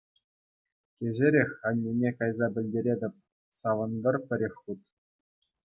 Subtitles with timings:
[1.03, 3.15] Кӗҫӗрех аннӳне кайса пӗлтеретӗп—
[3.61, 4.81] савӑнтӑр пӗрех хут!